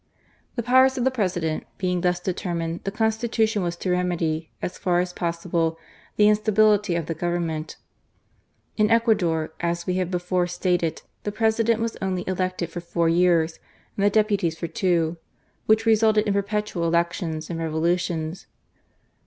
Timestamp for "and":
13.95-14.03, 17.51-17.59